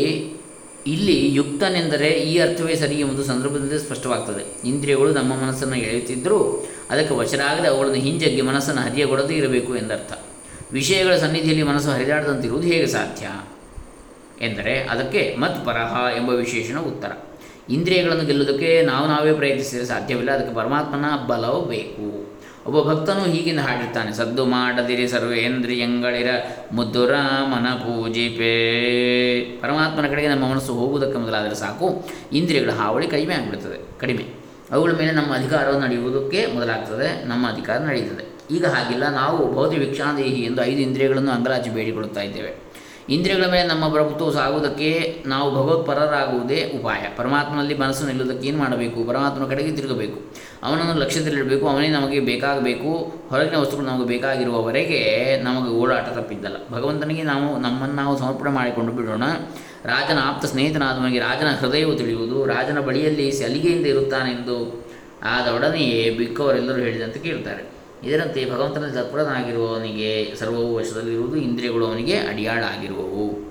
ಇಲ್ಲಿ 0.88 1.34
ಯುಕ್ತನೆಂದರೆ 1.34 2.08
ಈ 2.08 2.38
ಅರ್ಥವೇ 2.38 2.76
ಸರಿ 2.76 2.96
ಎಂಬುದು 2.96 3.24
ಸಂದರ್ಭದಲ್ಲಿ 3.24 3.80
ಸ್ಪಷ್ಟವಾಗ್ತದೆ. 3.80 4.44
ಇಂದ್ರಿಯಗಳು 4.68 5.12
ನಮ್ಮ 5.14 5.34
ಮನಸ್ಸನ್ನು 5.36 5.76
ಎಳೆಯುತ್ತಿದ್ದರೂ 5.76 6.68
ಅದಕ್ಕೆ 6.90 7.14
ವಶರಾಗದೆ 7.14 7.68
ಅವುಗಳನ್ನು 7.68 7.96
ಹಿಂಜಗ್ಗಿ 7.96 8.42
ಮನಸ್ಸನ್ನು 8.42 8.82
ಹರಿಯಗೊಡದೇ 8.82 9.34
ಇರಬೇಕು 9.34 9.76
ಎಂದರ್ಥ. 9.76 10.14
ವಿಷಯಗಳ 10.72 11.16
ಸನ್ನಿಧಿಯಲ್ಲಿ 11.16 11.64
ಮನಸ್ಸು 11.64 11.90
ಹರಿದಾಡದಂತಿರುವುದು 11.90 12.68
ಹೇಗೆ 12.68 12.88
ಸಾಧ್ಯ? 12.88 13.28
ಎಂದರೆ 14.46 14.84
ಅದಕ್ಕೆ 14.84 15.36
ಮತ್ 15.40 15.66
ಪರಹ 15.66 15.94
ಎಂಬ 16.18 16.30
ವಿಶೇಷಣ 16.30 16.80
ಉತ್ತರ. 16.80 17.12
ಇಂದ್ರಿಯಗಳನ್ನು 17.70 18.26
ಗೆಲ್ಲುವುದಕ್ಕೆ 18.26 18.82
ನಾವು 18.82 19.08
ನಾವೇ 19.08 19.34
ಪ್ರಯತ್ನಿಸಿದರೆ 19.34 19.86
ಸಾಧ್ಯವಿಲ್ಲ, 19.86 20.32
ಅದಕ್ಕೆ 20.32 20.56
ಪರಮಾತ್ಮನ 20.56 21.06
ಬಲವು 21.28 21.66
ಬೇಕು. 21.66 22.37
ಒಬ್ಬ 22.68 22.92
ಭಕ್ತನು 22.92 23.24
ಹೀಗಿಂದ 23.24 23.60
ಹಾಡಿರ್ತಾನೆ 23.60 24.12
ಸದ್ದು 24.14 24.46
ಮಾಡದಿರಿ 24.46 25.08
ಸರ್ವೇಂದ್ರಿಯಂಗಳಿರ 25.08 26.28
ಮುದ್ದು 26.72 27.08
ರಾಮನ 27.08 27.68
ಪೂಜಿಪೇ 27.74 28.54
ಪರಮಾತ್ಮನ 29.62 30.08
ಕಡೆಗೆ 30.08 30.28
ನಮ್ಮ 30.28 30.52
ಮನಸ್ಸು 30.52 30.74
ಹೋಗುವುದಕ್ಕೆ 30.74 31.18
ಮೊದಲಾದರೆ 31.18 31.56
ಸಾಕು. 31.56 31.88
ಇಂದ್ರಿಯಗಳ 32.34 32.72
ಹಾವಳಿ 32.72 33.08
ಕಡಿಮೆ 33.08 33.34
ಆಗಿಬಿಡುತ್ತದೆ 33.34 34.00
ಕಡಿಮೆ. 34.00 34.26
ಅವುಗಳ 34.72 34.92
ಮೇಲೆ 34.92 35.12
ನಮ್ಮ 35.12 35.36
ಅಧಿಕಾರ 35.36 35.72
ನಡೆಯುವುದಕ್ಕೆ 35.72 36.46
ಮೊದಲಾಗ್ತದೆ, 36.56 37.26
ನಮ್ಮ 37.26 37.50
ಅಧಿಕಾರ 37.50 37.78
ನಡೆಯುತ್ತದೆ. 37.78 38.56
ಈಗ 38.56 38.66
ಹಾಗಿಲ್ಲ, 38.66 39.10
ನಾವು 39.10 39.54
ಭೌತಿ 39.54 39.78
ವಿಕ್ಷಾದೇಹಿ 39.78 40.42
ಎಂದು 40.42 40.64
ಐದು 40.64 40.82
ಇಂದ್ರಿಯಗಳನ್ನು 40.82 41.32
ಅಂಗಲಾಚಿ 41.32 41.70
ಬೇಡಿಕೊಳ್ಳುತ್ತಾ 41.70 42.22
ಇದ್ದೇವೆ. 42.22 42.68
ಇಂದ್ರಿಯಗಳ 43.10 43.46
ಮೇಲೆ 43.46 43.68
ನಮ್ಮ 43.68 43.88
ಪ್ರಭುತ್ವ 43.88 44.32
ಸಾಗುವುದಕ್ಕೆ 44.32 45.24
ನಾವು 45.26 45.52
ಭಗವತ್ಪರರಾಗುವುದೇ 45.52 46.74
ಉಪಾಯ. 46.80 47.02
ಪರಮಾತ್ಮನಲ್ಲಿ 47.18 47.76
ಮನಸ್ಸು 47.78 48.06
ನಿಲ್ಲುವುದಕ್ಕೆ 48.06 48.48
ಏನು 48.48 48.58
ಮಾಡಬೇಕು? 48.58 49.04
ಪರಮಾತ್ಮನ 49.04 49.48
ಕಡೆಗೆ 49.48 49.72
ತಿರುಗಬೇಕು. 49.72 50.20
ಅವನನ್ನು 50.64 50.94
ಲಕ್ಷ್ಯದಲ್ಲಿಡಬೇಕು, 50.94 51.68
ಅವನೇ 51.68 51.88
ನಮಗೆ 51.88 52.20
ಬೇಕಾಗಬೇಕು, 52.20 53.14
ಹೊರಗಿನ 53.30 53.58
ವಸ್ತುಗಳು 53.58 53.86
ನಮಗೆ 53.86 54.08
ಬೇಕಾಗಿರುವವರೆಗೆ 54.08 55.42
ನಮಗೆ 55.44 55.70
ಓಡಾಟ 55.70 56.10
ತಪ್ಪಿದ್ದಲ್ಲ. 56.10 56.56
ಭಗವಂತನಿಗೆ 56.72 57.24
ನಾವು 57.24 57.60
ನಮ್ಮನ್ನು 57.60 57.96
ನಾವು 57.96 58.20
ಸಮರ್ಪಣೆ 58.20 58.50
ಮಾಡಿಕೊಂಡು 58.50 58.92
ಬಿಡೋಣ. 58.92 59.24
ರಾಜನ 59.86 60.18
ಆಪ್ತ 60.24 60.46
ಸ್ನೇಹಿತನಾದವನಿಗೆ 60.46 61.20
ರಾಜನ 61.20 61.48
ಹೃದಯವು 61.48 61.96
ತಿಳಿಯುವುದು, 61.96 62.46
ರಾಜನ 62.46 62.80
ಬಳಿಯಲ್ಲಿ 62.80 63.32
ಸಲಿಗೆಯಿಂದ 63.32 63.86
ಇರುತ್ತಾನೆಂದು 63.86 64.88
ಆದೊಡನೆಯೇ 65.24 66.10
ಬಿಕ್ಕವರೆಲ್ಲರೂ 66.10 66.78
ಹೇಳಿದಂತೆ 66.78 67.20
ಕೇಳ್ತಾರೆ. 67.20 67.78
ಇದರಂತೆ 68.04 68.52
ಭಗವಂತನ 68.52 68.88
ತತ್ಪರನಾಗಿರುವವನಿಗೆ 68.88 70.36
ಸರ್ವವು 70.40 70.76
ವಶದಲ್ಲಿರುವುದು, 70.76 71.36
ಇಂದ್ರಿಯಗಳು 71.36 71.86
ಅವನಿಗೆ 71.86 72.18
ಅಡಿಯಾಳಾಗಿರುವವು. 72.18 73.47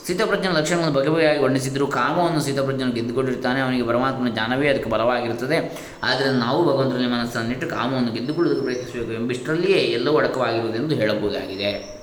ಸ್ಥಿತಪ್ರಜ್ಞನ 0.00 0.56
ಲಕ್ಷಣವನ್ನು 0.56 0.92
ಬಗೆ 0.92 1.08
ಬಗೆಯಾಗಿ 1.08 1.42
ವರ್ಣಿಸಿದರೂ. 1.42 1.86
ಕಾಮವನ್ನು 1.86 2.40
ಸ್ಥಿತಪ್ರಜ್ಞನು 2.40 2.92
ಗೆದ್ದುಕೊಂಡಿರ್ತಾನೆ. 2.92 3.60
ಅವನಿಗೆ 3.60 3.86
ಪರಮಾತ್ಮನ 3.86 4.28
ಜ್ಞಾನವೇ 4.30 4.68
ಅದಕ್ಕೆ 4.68 4.90
ಬಲವಾಗಿರುತ್ತದೆ. 4.90 5.86
ಆದರೆ 6.02 6.30
ನಾವು 6.30 6.64
ಭಗವಂತನಲ್ಲಿ 6.64 7.08
ಮನಸ್ಸನ್ನಿಟ್ಟು 7.08 7.68
ಕಾಮವನ್ನು 7.68 8.12
ಗೆದ್ದುಕೊಳ್ಳುವುದಕ್ಕೆ 8.12 8.72
ಪ್ರಯತ್ನಿಸಬೇಕು 8.72 9.12
ಎಂಬಿಷ್ಟರಲ್ಲಿಯೇ 9.12 9.78
ಎಲ್ಲವೂ 9.78 10.18
ಅಡಕವಾಗಿರುವುದೆಂದು 10.18 10.94
ಹೇಳಬಹುದಾಗಿದೆ. 10.94 11.98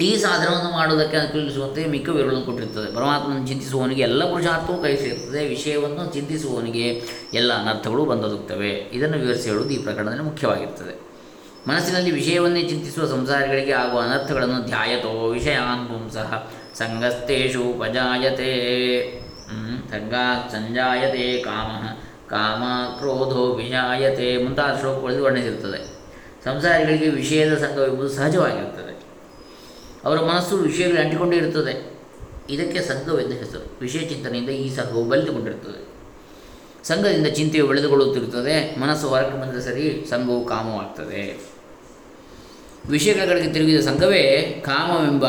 ಈ 0.00 0.16
ಸಾಧನವನ್ನು 0.16 0.70
ಮಾಡುವುದಕ್ಕೆ 0.72 1.16
ಅನುಕೂಲಿಸುವಂತೆ 1.16 1.86
ಮಿಕ್ಕ 1.86 2.08
ವಿವರಗಳನ್ನು 2.08 2.44
ಕೊಟ್ಟಿರ್ತದೆ. 2.44 2.94
ಪರಮಾತ್ಮನ 2.96 3.44
ಚಿಂತಿಸುವವನಿಗೆ 3.44 4.02
ಎಲ್ಲ 4.02 4.30
ಪುರುಷಾರ್ಥವೂ 4.30 4.82
ಕೈ 4.82 4.96
ಸೇರ್ತದೆ. 4.96 5.48
ವಿಷಯವನ್ನು 5.48 6.12
ಚಿಂತಿಸುವವನಿಗೆ 6.12 7.02
ಎಲ್ಲ 7.34 7.52
ಅನರ್ಥಗಳು 7.52 8.04
ಬಂದೊದಗುತ್ತವೆ. 8.04 8.70
ಇದನ್ನು 8.70 9.18
ವಿವರಿಸಿ 9.18 9.74
ಈ 9.74 9.82
ಪ್ರಕರಣದಲ್ಲಿ 9.82 10.22
ಮುಖ್ಯವಾಗಿರ್ತದೆ. 10.22 11.09
ಮನಸ್ಸಿನಲ್ಲಿ 11.68 12.10
ವಿಷಯವನ್ನೇ 12.10 12.62
ಚಿಂತಿಸುವ 12.62 13.06
ಸಂಸಾರಿಗಳಿಗೆ 13.06 13.72
ಆಗುವ 13.72 14.00
ಅನರ್ಥಗಳನ್ನು 14.00 14.66
ಧ್ಯಾಯತೋ 14.66 15.30
ವಿಷಯಾನ್ 15.30 15.88
ಪುಂಸಃ 15.88 16.48
ಸಂಗಸ್ತೇಷು 16.74 17.62
ಉಪಜಾಯತೆ 17.62 18.50
ಸಂಗಾ 19.90 20.48
ಸಂಜಾಯತೆ 20.52 21.38
ಕಾಮ 21.38 21.86
ಕಾಮ 22.28 22.62
ಕ್ರೋಧೋ 22.98 23.54
ವಿಜಾಯತೆ 23.54 24.44
ಮುಂತಾದ 24.44 24.80
ಶ್ಲೋಕಗಳಲ್ಲಿ 24.80 25.20
ವರ್ಣಿಸಿರುತ್ತದೆ. 25.20 26.00
ಸಂಸಾರಿಗಳಿಗೆ 26.44 27.08
ವಿಷಯದ 27.08 27.58
ಸಂಘವೆಂಬುದು 27.58 28.08
ಸಹಜವಾಗಿರುತ್ತದೆ. 28.08 29.02
ಅವರ 30.04 30.20
ಮನಸ್ಸು 30.20 30.56
ವಿಷಯಗಳು 30.56 31.00
ಅಂಟಿಕೊಂಡೇ 31.00 31.36
ಇರುತ್ತದೆ. 31.36 32.00
ಇದಕ್ಕೆ 32.50 32.80
ಸಂಘವೆಂದು 32.80 33.32
ಹೆಸರು? 33.32 33.78
ವಿಷಯ 33.80 33.98
ಚಿಂತನೆಯಿಂದ 33.98 34.48
ಈ 34.48 34.76
ಸಂಘವು 34.76 35.04
ಬಲಿತುಕೊಂಡಿರುತ್ತದೆ. 35.04 35.90
ಸಂಘದಿಂದ 36.84 37.26
ಚಿಂತೆಯು 37.26 37.66
ಬೆಳೆದುಕೊಳ್ಳುತ್ತಿರುತ್ತದೆ. 37.66 38.80
ಮನಸ್ಸು 38.80 39.08
ಹೊರಕ್ಕೆ 39.08 39.42
ಬಂದರೆ 39.42 39.62
ಸರಿ, 39.62 40.06
ಸಂಘವು 40.10 40.44
ಕಾಮವಾಗ್ತದೆ. 40.44 41.49
ವಿಷಯಗಳ 42.88 43.28
ಕಡೆಗೆ 43.28 43.52
ತಿರುಗಿದ 43.52 43.80
ಸಂಘವೇ 43.80 44.62
ಕಾಮವೆಂಬ 44.64 45.26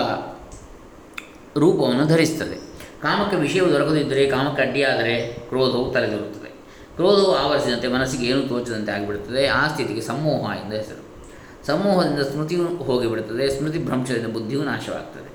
ರೂಪವನ್ನು 1.58 2.08
ಧರಿಸುತ್ತದೆ. 2.08 2.56
ಕಾಮಕ್ಕೆ 3.02 3.38
ವಿಷಯವು 3.38 3.72
ದೊರಕದಿದ್ದರೆ 3.72 4.30
ಕಾಮಕ್ಕೆ 4.30 4.62
ಅಡ್ಡಿಯಾದರೆ 4.62 5.40
ಕ್ರೋಧವು 5.48 5.92
ತಲೆದಿರುತ್ತದೆ. 5.92 6.50
ಕ್ರೋಧವು 6.96 7.36
ಆವರಿಸಿದಂತೆ 7.36 7.88
ಮನಸ್ಸಿಗೆ 7.88 8.26
ಏನೂ 8.26 8.48
ತೋಚದಂತೆ 8.48 8.92
ಆಗಿಬಿಡುತ್ತದೆ. 8.92 9.48
ಆ 9.48 9.68
ಸ್ಥಿತಿಗೆ 9.68 10.02
ಸಮೂಹ 10.02 10.52
ಎಂದು 10.66 10.76
ಹೆಸರು. 10.76 11.12
ಸಮೂಹದಿಂದ 11.68 12.20
ಸ್ಮೃತಿಯು 12.20 12.68
ಹೋಗಿಬಿಡುತ್ತದೆ. 12.68 13.58
ಸ್ಮೃತಿ 13.58 13.86
ಭ್ರಂಶದಿಂದ 13.86 14.28
ಬುದ್ಧಿಯು 14.28 14.64
ನಾಶವಾಗ್ತದೆ. 14.64 15.31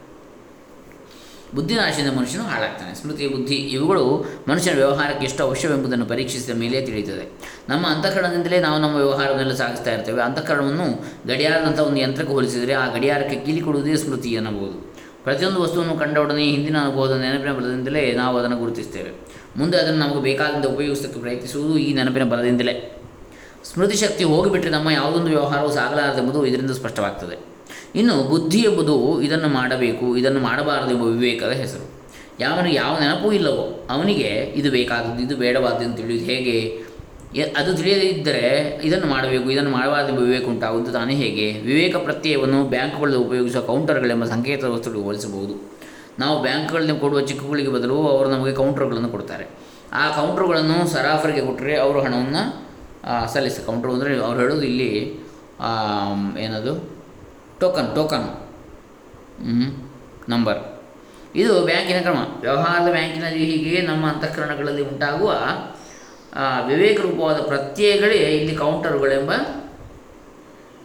ಬುದ್ಧಿನಾಶದಿಂದ 1.55 2.17
ಮನುಷ್ಯನು 2.17 2.45
ಹಾಳಾಗ್ತಾನೆ. 2.45 2.95
ಸ್ಮೃತಿ 2.95 3.29
ಬುದ್ಧಿ, 3.29 3.55
ಇವುಗಳು 3.55 4.25
ಮನುಷ್ಯನ 4.49 4.75
ವ್ಯವಹಾರಕ್ಕೆ 4.75 5.27
ಎಷ್ಟು 5.27 5.45
ಅವಶ್ಯವೆಂಬುದನ್ನು 5.45 6.07
ಪರೀಕ್ಷಿಸಿದ 6.07 6.55
ಮೇಲೆ 6.57 6.87
ತಿಳಿಯುತ್ತದೆ. 6.87 7.31
ನಮ್ಮ 7.69 7.87
ಅಂತಃಕರಣದಿಂದಲೇ 7.87 8.61
ನಾವು 8.61 8.81
ನಮ್ಮ 8.81 8.97
ವ್ಯವಹಾರವನ್ನೆಲ್ಲ 8.97 9.55
ಸಾಗಿಸ್ತಾ 9.55 9.93
ಇರ್ತೇವೆ. 9.95 10.23
ಅಂತಃಕರಣವನ್ನು 10.23 11.05
ಗಡಿಯಾರದಂಥ 11.27 11.79
ಒಂದು 11.79 11.97
ಯಂತ್ರಕ್ಕೆ 11.97 12.33
ಹೋಲಿಸಿದರೆ 12.33 12.73
ಆ 12.73 12.95
ಗಡಿಯಾರಕ್ಕೆ 12.95 13.41
ಕೀಲಿ 13.41 13.61
ಕೊಡುವುದೇ 13.61 13.97
ಸ್ಮೃತಿ 13.97 14.29
ಎನ್ನಬಹುದು. 14.29 14.97
ಪ್ರತಿಯೊಂದು 15.25 15.63
ವಸ್ತುವನ್ನು 15.63 15.97
ಕಂಡೊಡನೆ 15.97 16.45
ಹಿಂದಿನ 16.45 16.79
ಅನುಭವದ 16.79 17.17
ನೆನಪಿನ 17.17 17.53
ಬಲದಿಂದಲೇ 17.53 18.13
ನಾವು 18.13 18.39
ಅದನ್ನು 18.39 18.57
ಗುರುತಿಸ್ತೇವೆ. 18.57 19.11
ಮುಂದೆ 19.57 19.79
ಅದನ್ನು 19.79 20.01
ನಮಗೆ 20.01 20.23
ಬೇಕಾದಂತೆ 20.23 20.69
ಉಪಯೋಗಿಸೋಕ್ಕೆ 20.69 21.21
ಪ್ರಯತ್ನಿಸುವುದು 21.21 21.79
ಈ 21.79 21.95
ನೆನಪಿನ 21.95 22.25
ಬಲದಿಂದಲೇ. 22.25 23.03
ಸ್ಮೃತಿ 23.65 23.97
ಶಕ್ತಿ 23.97 24.25
ಹೋಗಿಬಿಟ್ಟರೆ 24.25 24.71
ನಮ್ಮ 24.71 24.91
ಯಾವುದೊಂದು 24.91 25.27
ವ್ಯವಹಾರವು 25.27 25.73
ಸಾಗಲಾರದೆಂಬುದು 25.73 26.47
ಇದರಿಂದ 26.47 26.71
ಸ್ಪಷ್ಟವಾಗ್ತದೆ. 26.71 27.56
ಇನ್ನು 28.01 28.15
ಬುದ್ಧಿ 28.33 28.61
ಎಂಬುದು 28.69 28.97
ಇದನ್ನು 29.27 29.49
ಮಾಡಬೇಕು, 29.59 30.07
ಇದನ್ನು 30.21 30.41
ಮಾಡಬಾರದು 30.49 30.93
ಎಂಬ 30.95 31.05
ವಿವೇಕದ 31.15 31.53
ಹೆಸರು. 31.63 31.87
ಯಾವನಿಗೆ 32.45 32.77
ಯಾವ 32.83 32.95
ನೆನಪೂ 33.03 33.29
ಇಲ್ಲವೋ 33.37 33.65
ಅವನಿಗೆ 33.95 34.31
ಇದು 34.61 34.69
ಬೇಕಾದದ್ದು, 34.79 35.21
ಇದು 35.27 35.35
ಬೇಡವಾದ್ದು 35.43 35.83
ಅಂತ 35.87 35.97
ತಿಳಿಯುವುದು 36.01 36.27
ಹೇಗೆ? 36.33 36.57
ಅದು 37.61 37.71
ತಿಳಿಯದೇ 37.79 38.07
ಇದ್ದರೆ 38.15 38.43
ಇದನ್ನು 38.89 39.09
ಮಾಡಬೇಕು, 39.13 39.47
ಇದನ್ನು 39.55 39.73
ಮಾಡಬಾರದು 39.77 40.11
ಎಂಬ 40.13 40.21
ವಿವೇಕ 40.29 40.45
ಉಂಟಾಗುವುದು 40.53 40.91
ತಾನೇ 40.97 41.15
ಹೇಗೆ? 41.23 41.47
ವಿವೇಕ 41.69 41.95
ಪ್ರತ್ಯಯವನ್ನು 42.09 42.59
ಬ್ಯಾಂಕುಗಳಲ್ಲಿ 42.75 43.21
ಉಪಯೋಗಿಸುವ 43.27 43.63
ಕೌಂಟರ್ಗಳೆಂಬ 43.71 44.25
ಸಂಕೇತ 44.35 44.65
ವಸ್ತುಗಳಿಗೆ 44.75 45.07
ಹೋಲಿಸಬಹುದು. 45.09 45.55
ನಾವು 46.23 46.37
ಬ್ಯಾಂಕ್ಗಳಲ್ಲಿ 46.47 46.95
ಕೊಡುವ 47.05 47.21
ಚಿಕ್ಕುಗಳಿಗೆ 47.31 47.73
ಬದಲು 47.77 47.97
ಅವರು 48.13 48.29
ನಮಗೆ 48.35 48.53
ಕೌಂಟರ್ಗಳನ್ನು 48.61 49.11
ಕೊಡ್ತಾರೆ. 49.15 49.47
ಆ 50.03 50.05
ಕೌಂಟ್ರುಗಳನ್ನು 50.19 50.77
ಸರಾಫರಿಗೆ 50.93 51.43
ಕೊಟ್ಟರೆ 51.49 51.75
ಅವರು 51.85 51.99
ಹಣವನ್ನು 52.07 52.43
ಸಲ್ಲಿಸ. 53.35 53.59
ಕೌಂಟ್ರು 53.67 53.93
ಅಂದರೆ 53.97 54.13
ಅವ್ರು 54.27 54.39
ಹೇಳೋದು 54.43 54.65
ಇಲ್ಲಿ 54.71 54.91
ಏನದು? 56.45 56.75
ಟೋಕನ್ 57.61 57.91
ಟೋಕನ್ 57.95 58.29
ನಂಬರ್ 60.29 60.61
ಇದು 61.41 61.55
ಬ್ಯಾಂಕಿನ 61.65 61.99
ಕ್ರಮ. 62.01 62.21
ವ್ಯವಹಾರದ 62.41 62.89
ಬ್ಯಾಂಕಿನಲ್ಲಿ 62.91 63.45
ಹೀಗೆ 63.51 63.81
ನಮ್ಮ 63.81 64.05
ಅಂತಃಕರಣಗಳಲ್ಲಿ 64.13 64.83
ಉಂಟಾಗುವ 64.83 65.33
ವಿವೇಕ 66.67 66.99
ರೂಪವಾದ 67.01 67.39
ಪ್ರತ್ಯಯಗಳೇ 67.43 68.19
ಇಲ್ಲಿ 68.39 68.55
ಕೌಂಟರುಗಳೆಂಬ 68.57 69.33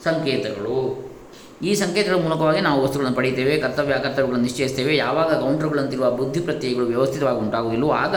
ಸಂಕೇತಗಳು. 0.04 0.78
ಈ 1.62 1.72
ಸಂಕೇತಗಳ 1.76 2.18
ಮೂಲಕವಾಗಿ 2.22 2.62
ನಾವು 2.62 2.78
ವಸ್ತುಗಳನ್ನು 2.84 3.18
ಪಡೆಯುತ್ತೇವೆ, 3.18 3.54
ಕರ್ತವ್ಯ 3.58 3.98
ಕರ್ತವ್ಯಗಳನ್ನು 4.06 4.46
ನಿಶ್ಚಯಿಸ್ತೇವೆ 4.48 4.94
ಯಾವಾಗ 4.96 5.32
ಕೌಂಟರ್ಗಳಂತಿರುವ 5.42 6.08
ಬುದ್ಧಿ 6.12 6.40
ಪ್ರತ್ಯಯಗಳು 6.40 6.86
ವ್ಯವಸ್ಥಿತವಾಗಿ 6.86 7.40
ಉಂಟಾಗುವುದಿಲ್ಲವೋ, 7.40 7.92
ಆಗ 8.04 8.16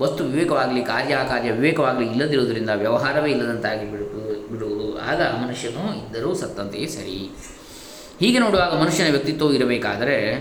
ವಸ್ತು 0.00 0.20
ವಿವೇಕವಾಗಲಿ, 0.24 0.82
ಕಾರ್ಯ 0.84 1.16
ಕಾರ್ಯ 1.28 1.50
ವಿವೇಕವಾಗಲಿ 1.58 2.06
ಇಲ್ಲದಿರುವುದರಿಂದ 2.06 2.70
ವ್ಯವಹಾರವೇ 2.74 3.30
ಇಲ್ಲದಂತಾಗಿ 3.30 3.84
ಬಿಡುವುದು 3.92 4.32
ಬಿಡುವುದು. 4.52 4.86
ಆಗ 5.10 5.20
ಮನುಷ್ಯನು 5.42 5.84
ಇದ್ದರೂ 6.02 6.30
ಸತ್ತಂತೆಯೇ 6.34 6.88
ಸರಿ. 6.96 7.18
ಹೀಗೆ 8.20 8.38
ನೋಡುವಾಗ 8.38 8.80
ಮನುಷ್ಯನ 8.80 9.10
ವ್ಯಕ್ತಿತ್ವವು 9.10 9.52
ಇರಬೇಕಾದರೆ 9.52 10.34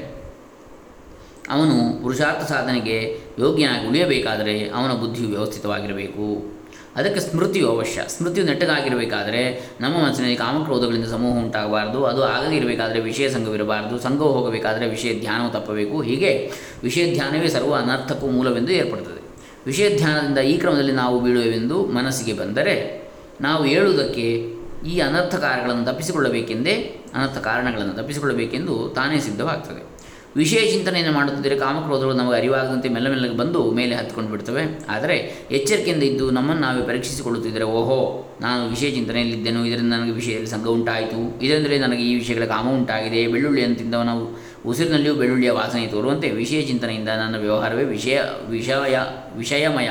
ಅವನು 1.50 2.02
ಪುರುಷಾರ್ಥ 2.02 2.52
ಸಾಧನೆಗೆ 2.52 3.20
ಯೋಗ್ಯನಾಗಿ 3.40 3.88
ಉಳಿಯಬೇಕಾದರೆ 3.88 4.70
ಅವನ 4.70 4.92
ಬುದ್ಧಿಯು 4.92 5.30
ವ್ಯವಸ್ಥಿತವಾಗಿರಬೇಕು. 5.30 6.56
ಅದಕ್ಕೆ 6.96 7.20
ಸ್ಮೃತಿಯು 7.20 7.70
ಅವಶ್ಯ. 7.70 8.02
ಸ್ಮೃತಿಯು 8.08 8.46
ನೆಟ್ಟಗಾಗಿರಬೇಕಾದರೆ 8.46 9.70
ನಮ್ಮ 9.82 9.98
ಮನಸ್ಸಿನಲ್ಲಿ 9.98 10.36
ಕಾಮಕ್ರೋಧಗಳಿಂದ 10.36 11.06
ಸಮೂಹ 11.06 11.44
ಉಂಟಾಗಬಾರದು. 11.44 12.06
ಅದು 12.06 12.24
ಆಗದೇ 12.24 12.56
ಇರಬೇಕಾದರೆ 12.56 13.00
ವಿಷಯ 13.00 13.30
ಸಂಘವಿರಬಾರದು. 13.30 14.00
ಸಂಘವು 14.00 14.32
ಹೋಗಬೇಕಾದರೆ 14.32 14.90
ವಿಷಯ 14.90 15.20
ಧ್ಯಾನವು 15.20 15.52
ತಪ್ಪಬೇಕು. 15.52 16.02
ಹೀಗೆ 16.02 16.52
ವಿಷಯ 16.84 17.14
ಧ್ಯಾನವೇ 17.14 17.48
ಸರ್ವ 17.48 17.76
ಅನರ್ಥಕ್ಕೂ 17.76 18.28
ಮೂಲವೆಂದು 18.28 18.72
ಏರ್ಪಡುತ್ತದೆ. 18.72 19.22
ವಿಷಯ 19.66 19.98
ಧ್ಯಾನದಿಂದ 19.98 20.38
ಈ 20.38 20.58
ಕ್ರಮದಲ್ಲಿ 20.58 20.92
ನಾವು 20.92 21.20
ಬೀಳುವೆವೆಂದು 21.20 21.86
ಮನಸ್ಸಿಗೆ 21.86 22.34
ಬಂದರೆ 22.34 23.06
ನಾವು 23.42 23.66
ಹೇಳುವುದಕ್ಕೆ 23.66 24.55
ಈ 24.86 25.00
ಅನರ್ಥ 25.00 25.36
ಕಾರ್ಯಗಳನ್ನು 25.36 25.86
ತಪ್ಪಿಸಿಕೊಳ್ಳಬೇಕೆಂದೇ, 25.86 26.74
ಅನರ್ಥ 27.14 27.38
ಕಾರಣಗಳನ್ನು 27.38 27.94
ತಪ್ಪಿಸಿಕೊಳ್ಳಬೇಕೆಂದು 27.94 28.94
ತಾನೇ 28.96 29.20
ಸಿದ್ಧವಾಗ್ತದೆ. 29.20 29.96
ವಿಷಯ 30.38 30.72
ಚಿಂತನೆಯನ್ನು 30.72 31.14
ಮಾಡುತ್ತಿದ್ದರೆ 31.14 31.56
ಕಾಮಕ್ರೋಧಗಳು 31.58 32.14
ನಮಗೆ 32.14 32.38
ಅರಿವಾಗದಂತೆ 32.38 32.90
ಮೆಲ್ಲ 32.90 33.10
ಮೆಲ್ಲಗೆ 33.10 33.38
ಬಂದು 33.38 33.72
ಮೇಲೆ 33.72 33.96
ಹತ್ಕೊಂಡು 33.96 34.32
ಬಿಡ್ತವೆ. 34.32 34.86
ಆದರೆ 34.90 35.18
ಎಚ್ಚರಿಕೆಯಿಂದ 35.52 36.04
ಇದ್ದು 36.04 36.32
ನಮ್ಮನ್ನು 36.32 36.62
ನಾವೇ 36.62 36.82
ಪರೀಕ್ಷಿಸಿಕೊಳ್ಳುತ್ತಿದ್ದರೆ, 36.86 37.64
ಓಹೋ, 37.64 38.30
ನಾನು 38.42 38.70
ವಿಷಯ 38.70 38.92
ಚಿಂತನೆಯಲ್ಲಿದ್ದೆನು, 38.92 39.66
ಇದರಿಂದ 39.66 39.94
ನನಗೆ 39.94 40.12
ವಿಷಯದಲ್ಲಿ 40.12 40.48
ಸಂಘ 40.48 40.68
ಉಂಟಾಯಿತು. 40.68 41.46
ಇದರಿಂದಲೇ 41.46 41.78
ನನಗೆ 41.78 42.04
ಈ 42.04 42.16
ವಿಷಯಗಳ 42.16 42.46
ಕಾಮ 42.46 42.70
ಉಂಟಾಗಿದೆ. 42.70 43.28
ಬೆಳ್ಳುಳ್ಳಿಯನ್ನು 43.28 44.04
ನಾವು 44.04 44.40
ಉಸಿರಿನಲ್ಲಿಯೂ 44.70 45.16
ಬೆಳ್ಳುಳ್ಳಿಯ 45.16 45.52
ವಾಸನೆ 45.52 45.88
ತೋರುವಂತೆ 45.88 46.32
ವಿಷಯ 46.32 46.62
ಚಿಂತನೆಯಿಂದ 46.62 47.10
ನನ್ನ 47.10 47.36
ವ್ಯವಹಾರವೇ 47.36 47.84
ವಿಷಯ 47.84 48.20
ವಿಷಯ, 48.50 49.00
ವಿಷಯಮಯ 49.38 49.90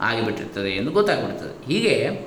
ಆಗಿಬಿಟ್ಟಿರ್ತದೆ 0.00 0.70
ಎಂದು 0.70 0.90
ಗೊತ್ತಾಗ್ಬಿಡ್ತದೆ. 0.90 1.72
ಹೀಗೆ 1.72 2.26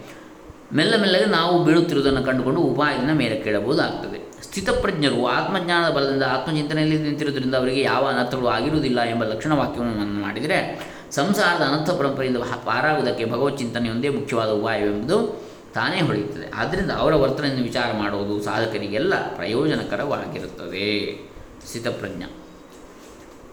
ಮೆಲ್ಲ 0.73 1.01
ಮೆಲ್ಲಗೆ 1.01 1.25
ನಾವು 1.25 1.63
ಬೀಳುತ್ತಿರುವುದನ್ನು 1.63 2.23
ಕಂಡುಕೊಂಡು 2.23 2.61
ಉಪಾಯದಿಂದ 2.61 3.11
ಮೇಲೆ 3.11 3.41
ಕೇಳಬಹುದಾಗ್ತದೆ. 3.41 4.43
ಸ್ಥಿತಪ್ರಜ್ಞರು 4.43 5.27
ಆತ್ಮಜ್ಞಾನದ 5.27 5.93
ಬಲದಿಂದ 5.93 6.23
ಆತ್ಮಚಿಂತನೆಯಲ್ಲಿ 6.23 6.97
ನಿಂತಿರುವುದರಿಂದ 6.97 7.55
ಅವರಿಗೆ 7.55 7.81
ಯಾವ 7.81 8.07
ಅನರ್ಥಗಳು 8.07 8.47
ಆಗಿರುವುದಿಲ್ಲ 8.47 9.01
ಎಂಬ 9.01 9.23
ಲಕ್ಷಣ 9.23 9.53
ವಾಕ್ಯವನ್ನು 9.53 10.21
ಮಾಡಿದರೆ, 10.21 10.89
ಸಂಸಾರದ 11.11 11.61
ಅನರ್ಥ 11.61 11.89
ಪರಂಪರೆಯಿಂದ 11.89 12.37
ಪಾರಾಗುವುದಕ್ಕೆ 12.37 13.25
ಭಗವತ್ 13.25 13.57
ಚಿಂತನೆಯೊಂದೇ 13.57 14.09
ಮುಖ್ಯವಾದ 14.09 14.49
ಉಪಾಯವೆಂಬುದು 14.49 15.41
ತಾನೇ 15.73 16.01
ಹೊಳೆಯುತ್ತದೆ. 16.01 16.51
ಆದ್ದರಿಂದ 16.55 16.91
ಅವರ 16.91 17.15
ವರ್ತನೆಯನ್ನು 17.15 17.63
ವಿಚಾರ 17.63 17.97
ಮಾಡುವುದು 17.97 18.43
ಸಾಧಕರಿಗೆಲ್ಲ 18.43 19.35
ಪ್ರಯೋಜನಕರವಾಗಿರುತ್ತದೆ. 19.35 21.19
ಸ್ಥಿತಪ್ರಜ್ಞ. 21.67 22.23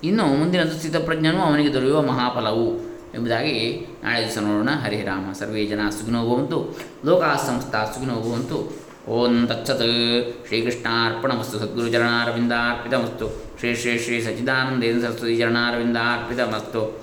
ಇನ್ನು 0.04 0.26
ಮುಂದಿನದು, 0.26 0.72
ಸ್ಥಿತಪ್ರಜ್ಞನು 0.72 1.40
ಅವನಿಗೆ 1.42 1.72
ದೊರೆಯುವ 1.72 2.02
ಮಹಾಫಲವು. 2.02 2.89
ಎಂಬುದಾಗಿ 3.14 3.86
ನಾಳೆ 4.04 4.24
ದಿವಸ 4.24 4.38
ನೋಡೋಣ. 4.38 4.68
ಹರಿರಾಮ 4.84 5.32
ಸರ್ವೇ 5.32 5.66
ಜನ 5.66 5.88
ಸುಖಿನೋ 5.90 6.28
ಭವಂತು. 6.28 6.78
ಲೋಕಾ 7.04 7.36
ಸಂಸ್ಥಾ 7.36 7.84
ಸುಖಿನೋ 7.84 8.14
ಭವಂತು. 8.14 8.72
ಓಂ 9.08 9.46
ತತ್ಸತ್. 9.46 10.46
ಶ್ರೀಕೃಷ್ಣಾರ್ಪಣಮಸ್ತು. 10.46 11.58
ಸದ್ಗುರುಚರಣಾರವಿಂದಾರ್ಪಿತಮಸ್ತು 11.58 13.50
ಶ್ರೀ 13.58 13.74
ಶ್ರೀ 13.74 13.98
ಶ್ರೀ 13.98 14.20
ಸಚ್ಚಿದಾನಂದೇಂದ್ರ 14.20 15.08
ಸರಸ್ವತಿ 15.08 15.36
ಚರಣಾರವಿಂದಾರ್ಪಿತಮಸ್ತು. 15.36 17.00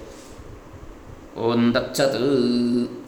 ಓಂ 1.37 1.73
ತತ್ಸತ್. 1.73 3.06